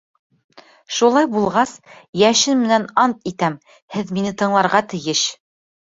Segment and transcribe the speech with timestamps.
[0.99, 1.73] Шулай булғас,
[2.23, 3.61] йәшен менән ант итәм,
[3.97, 5.23] һеҙ мине тыңларға тейеш!